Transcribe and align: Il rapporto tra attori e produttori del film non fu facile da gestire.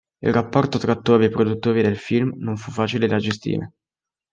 Il 0.23 0.33
rapporto 0.33 0.79
tra 0.79 0.93
attori 0.93 1.25
e 1.25 1.29
produttori 1.29 1.83
del 1.83 1.95
film 1.95 2.33
non 2.37 2.57
fu 2.57 2.71
facile 2.71 3.05
da 3.05 3.17
gestire. 3.17 3.73